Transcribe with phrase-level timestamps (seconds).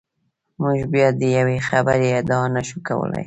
[0.61, 3.19] موږ بیا د یوې خبرې ادعا نشو کولای.